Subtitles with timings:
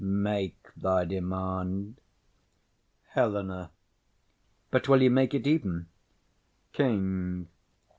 [0.03, 2.01] Make thy demand.
[3.13, 3.69] HELENA.
[4.71, 5.89] But will you make it even?
[6.73, 7.47] KING.